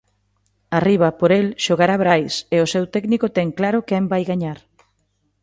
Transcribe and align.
Arriba, 0.79 1.09
por 1.19 1.31
el, 1.39 1.47
xogará 1.65 1.95
Brais 2.03 2.35
e 2.55 2.57
o 2.65 2.71
seu 2.73 2.83
técnico 2.95 3.25
ten 3.37 3.47
claro 3.57 3.85
quen 3.87 4.03
vai 4.11 4.23
gañar. 4.31 4.59